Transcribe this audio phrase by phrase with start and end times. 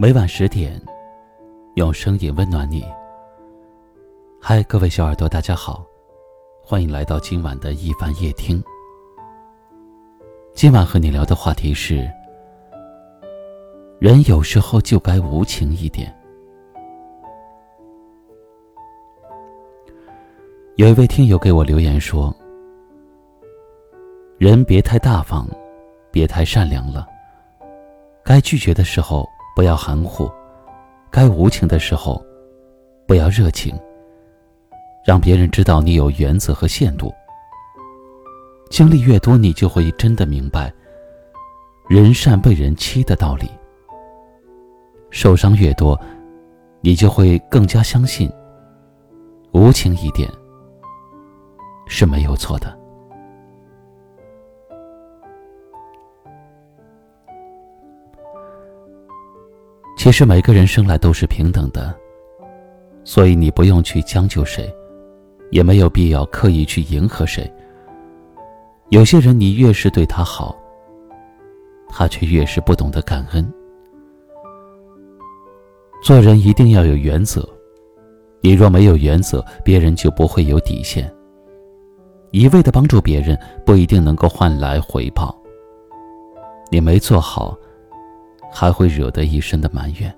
[0.00, 0.80] 每晚十点，
[1.74, 2.84] 用声音温暖你。
[4.40, 5.84] 嗨，各位小耳朵，大家好，
[6.62, 8.62] 欢迎来到今晚的一凡夜听。
[10.54, 12.08] 今晚和你聊的话题是：
[13.98, 16.16] 人有时候就该无情一点。
[20.76, 22.32] 有一位听友给我留言说
[24.38, 25.48] ：“人别太大方，
[26.12, 27.04] 别太善良了。
[28.22, 30.30] 该拒绝的时候不要含糊，
[31.10, 32.24] 该无情的时候
[33.08, 33.76] 不要热情。
[35.04, 37.12] 让别人知道你有原则和限度。
[38.70, 40.72] 经历越多，你就会真的明白
[41.88, 43.50] 人善被人欺的道理。
[45.10, 46.00] 受伤越多，
[46.80, 48.30] 你就会更加相信
[49.50, 50.30] 无情一点。”
[51.88, 52.77] 是没有错的。
[60.08, 61.94] 其实每个人生来都是平等的，
[63.04, 64.74] 所以你不用去将就谁，
[65.50, 67.46] 也没有必要刻意去迎合谁。
[68.88, 70.56] 有些人你越是对他好，
[71.90, 73.46] 他却越是不懂得感恩。
[76.02, 77.46] 做人一定要有原则，
[78.40, 81.14] 你若没有原则，别人就不会有底线。
[82.30, 85.38] 一味的帮助别人，不一定能够换来回报。
[86.70, 87.54] 你没做好，
[88.58, 90.12] 还会惹得一身的埋怨。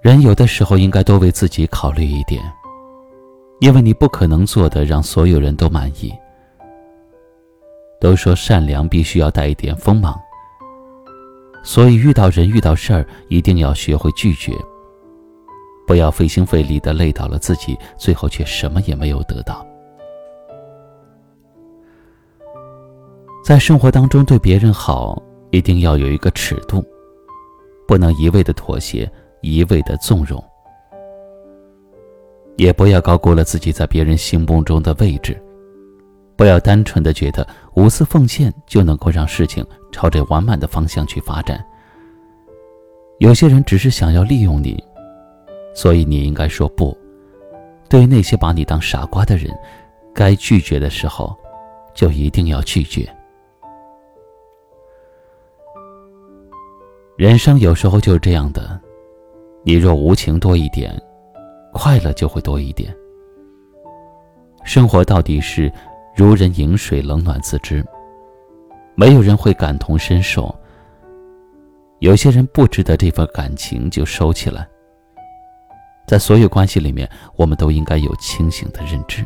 [0.00, 2.42] 人有的时候应该多为自己考虑一点，
[3.60, 6.10] 因为你不可能做的让所有人都满意。
[8.00, 10.18] 都说善良必须要带一点锋芒，
[11.62, 14.54] 所以遇到人遇到事儿，一定要学会拒绝。
[15.86, 19.66] 不要费心费力的累倒了自己，最后却什么也没有得到。
[23.44, 25.20] 在生活当中，对别人好
[25.50, 26.84] 一定要有一个尺度，
[27.88, 29.10] 不能一味的妥协，
[29.40, 30.42] 一味的纵容，
[32.56, 35.36] 也不要高估了自己在别人心目中的位置。
[36.36, 41.64] 不要单纯的觉得无私奉献就能够让事情朝着完满的方向去发展。
[43.18, 44.82] 有些人只是想要利用你。
[45.74, 46.96] 所以你应该说不，
[47.88, 49.50] 对于那些把你当傻瓜的人，
[50.14, 51.34] 该拒绝的时候，
[51.94, 53.08] 就一定要拒绝。
[57.22, 58.80] 人生有时候就是这样的，
[59.62, 60.92] 你若无情多一点，
[61.72, 62.92] 快乐就会多一点。
[64.64, 65.72] 生活到底是
[66.16, 67.80] 如人饮水，冷暖自知，
[68.96, 70.52] 没有人会感同身受。
[72.00, 74.68] 有些人不值得这份感情，就收起来。
[76.08, 79.24] 在所有关系里面，我们都应该有清醒的认知。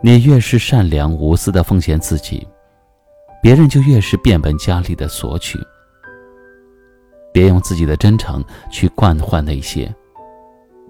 [0.00, 2.46] 你越是善良无私的奉献自己，
[3.46, 5.56] 别人就越是变本加厉的索取。
[7.32, 9.88] 别用自己的真诚去惯坏那些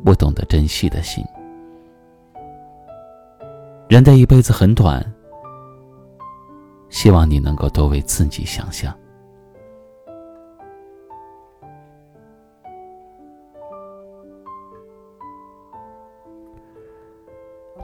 [0.02, 1.22] 不懂得珍惜的心。
[3.90, 5.04] 人的一辈子很短，
[6.88, 8.98] 希望你能够多为自己想想。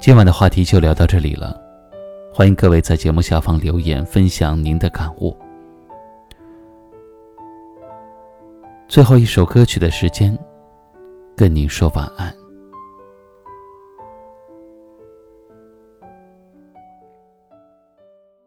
[0.00, 1.60] 今晚的话题就聊到这里了，
[2.34, 5.36] 欢迎各位在节目下方留言分享您的感悟。
[8.88, 10.34] 最后一首歌曲的时间，
[11.36, 12.34] 跟您说晚安。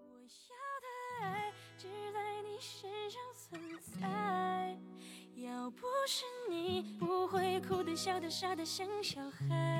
[0.09, 0.87] 我晓得
[1.21, 3.61] 爱只在你身上存
[4.01, 4.75] 在，
[5.35, 9.74] 要不是你，不会哭的、笑的、傻的像小孩。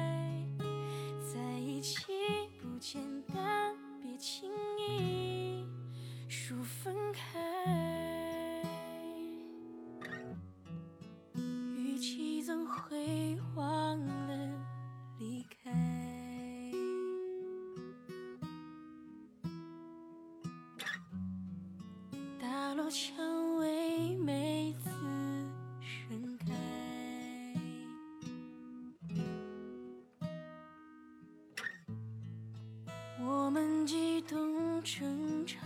[33.56, 35.58] 们激动，争吵，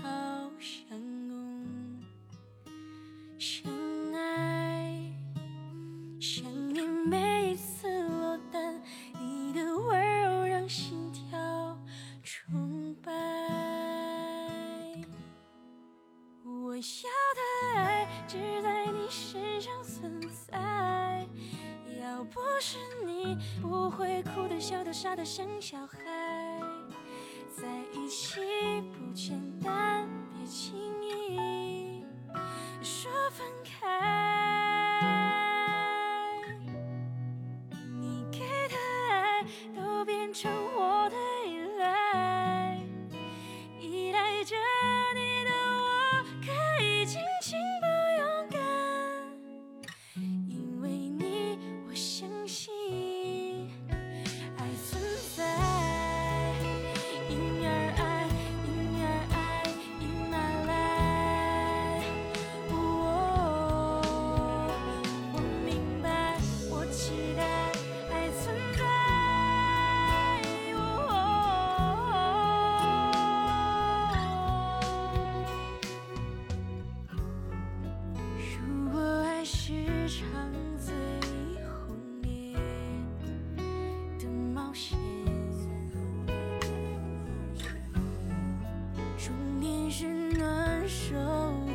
[0.60, 2.00] 相拥，
[3.40, 3.64] 相
[4.14, 5.12] 爱，
[6.20, 8.80] 想念每一次落单，
[9.20, 11.80] 你的温柔让心跳
[12.22, 13.12] 崇拜。
[16.46, 16.82] 我要
[17.34, 21.28] 的爱只在你身上存在，
[22.00, 26.19] 要不是你，不会哭的、笑的、傻的像小孩。
[28.10, 28.40] 在一起
[28.92, 30.89] 不简单，别轻
[90.40, 91.69] 难受。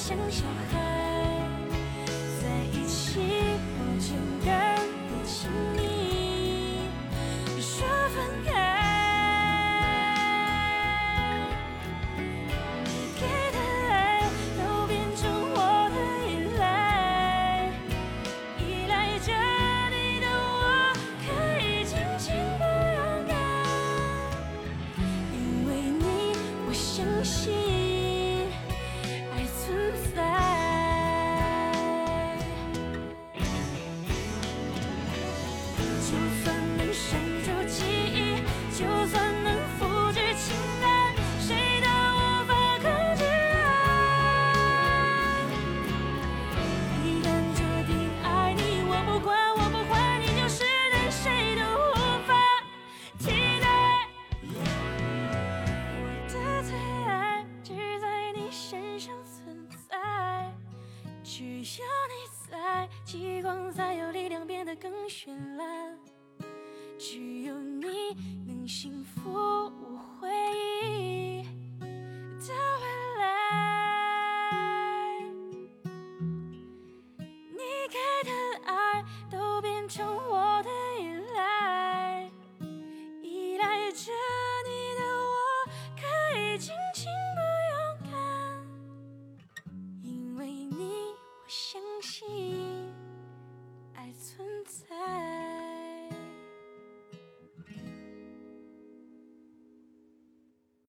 [0.00, 0.89] 像小孩，